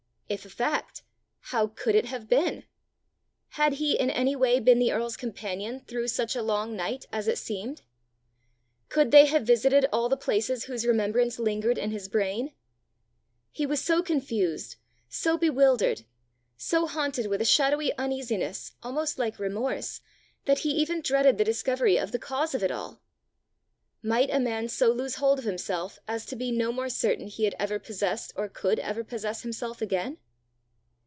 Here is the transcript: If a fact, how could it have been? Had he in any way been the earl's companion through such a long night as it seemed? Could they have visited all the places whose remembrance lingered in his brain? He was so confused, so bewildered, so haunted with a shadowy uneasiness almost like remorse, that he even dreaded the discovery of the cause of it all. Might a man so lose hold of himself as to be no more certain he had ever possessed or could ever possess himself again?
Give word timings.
If 0.33 0.45
a 0.45 0.49
fact, 0.49 1.03
how 1.41 1.67
could 1.67 1.93
it 1.93 2.05
have 2.05 2.29
been? 2.29 2.63
Had 3.49 3.73
he 3.73 3.99
in 3.99 4.09
any 4.09 4.33
way 4.33 4.61
been 4.61 4.79
the 4.79 4.93
earl's 4.93 5.17
companion 5.17 5.81
through 5.81 6.07
such 6.07 6.37
a 6.37 6.41
long 6.41 6.73
night 6.73 7.05
as 7.11 7.27
it 7.27 7.37
seemed? 7.37 7.81
Could 8.87 9.11
they 9.11 9.25
have 9.25 9.41
visited 9.43 9.87
all 9.91 10.07
the 10.07 10.15
places 10.15 10.63
whose 10.63 10.85
remembrance 10.87 11.37
lingered 11.37 11.77
in 11.77 11.91
his 11.91 12.07
brain? 12.07 12.53
He 13.51 13.65
was 13.65 13.81
so 13.81 14.01
confused, 14.01 14.77
so 15.09 15.37
bewildered, 15.37 16.03
so 16.55 16.87
haunted 16.87 17.27
with 17.27 17.41
a 17.41 17.43
shadowy 17.43 17.91
uneasiness 17.97 18.71
almost 18.81 19.19
like 19.19 19.37
remorse, 19.37 19.99
that 20.45 20.59
he 20.59 20.69
even 20.69 21.01
dreaded 21.01 21.39
the 21.39 21.43
discovery 21.43 21.99
of 21.99 22.13
the 22.13 22.19
cause 22.19 22.55
of 22.55 22.63
it 22.63 22.71
all. 22.71 23.01
Might 24.03 24.31
a 24.31 24.39
man 24.39 24.67
so 24.67 24.91
lose 24.91 25.15
hold 25.15 25.37
of 25.37 25.45
himself 25.45 25.99
as 26.07 26.25
to 26.25 26.35
be 26.35 26.51
no 26.51 26.71
more 26.71 26.89
certain 26.89 27.27
he 27.27 27.43
had 27.43 27.53
ever 27.59 27.77
possessed 27.77 28.33
or 28.35 28.49
could 28.49 28.79
ever 28.79 29.03
possess 29.03 29.43
himself 29.43 29.79
again? 29.79 30.17